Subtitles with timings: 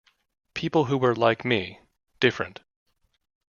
[0.55, 1.79] People who were like me,
[2.19, 2.61] different...